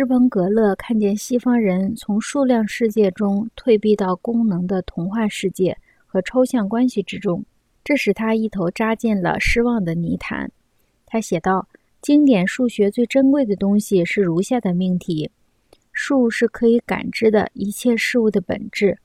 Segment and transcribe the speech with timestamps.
[0.00, 5.76] 施彭格勒看见西方人从数量世界中退避到功能的童话世界
[6.06, 7.44] 和抽象关系之中，
[7.84, 10.50] 这使他一头扎进了失望的泥潭。
[11.04, 11.68] 他写道
[12.00, 15.30] ：“经典数学最珍贵的东西是如下的命题：
[15.92, 18.96] 数是可以感知的一切事物的本质。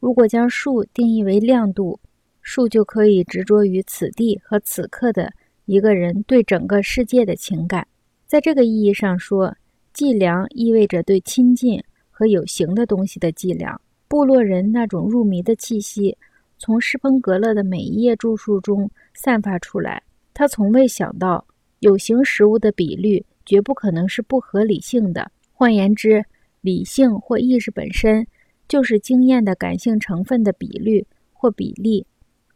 [0.00, 2.00] 如果将数定义为亮度，
[2.40, 5.32] 数就可以执着于此地和此刻的
[5.66, 7.86] 一个人对整个世界的情感。
[8.26, 9.54] 在这个意义上说。”
[9.92, 13.80] 计量意味着对亲近和有形的东西的计量。
[14.08, 16.16] 部落人那种入迷的气息
[16.58, 20.02] 从施彭格勒的每一页著述中散发出来。
[20.34, 21.46] 他从未想到
[21.80, 25.30] 有形食物的比率绝不可能是不合理性的。
[25.52, 26.24] 换言之，
[26.60, 28.26] 理性或意识本身
[28.68, 32.06] 就是经验的感性成分的比率或比例，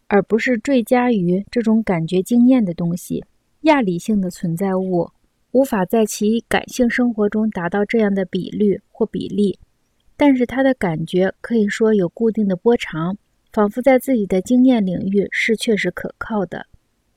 [0.09, 3.25] 而不是赘加于这种感觉经验的东西。
[3.63, 5.09] 亚理性的存在物。
[5.57, 9.59] 无法在其感性生活中达到这样的比率或比例，
[10.15, 13.17] 但是他的感觉可以说有固定的波长，
[13.55, 16.67] 仿佛在自己的经验领域是确实可靠的。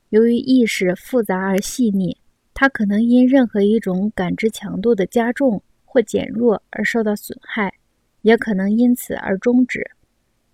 [0.07, 2.15] 由于意识复杂而细腻，
[2.53, 7.73] 他可能因任何一种感知强度的加重或减弱而受到损害，
[8.21, 9.85] 也可能因此而终止。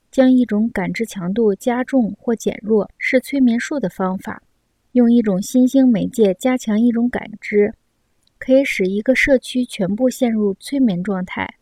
[0.09, 4.42] 将一种感知强度加重或减弱是催眠术的方法。
[4.96, 7.74] 用一种新兴媒介加强一种感知，
[8.40, 11.56] 可以使一个社区全部陷入催眠状态。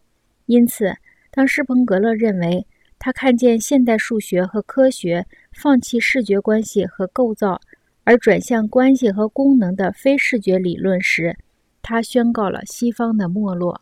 [0.45, 0.93] 因此，
[1.31, 2.67] 当施彭格勒认为
[2.99, 7.59] 他看见现代数学和科学放弃视觉关系和构造，
[8.03, 11.35] 而转向关系和功能的非视觉理论时，
[11.81, 13.81] 他宣告了西方的没落。